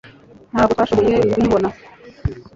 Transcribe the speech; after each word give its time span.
Ntabwo 0.51 0.71
twashoboye 0.73 1.15
kuyibona 1.31 1.67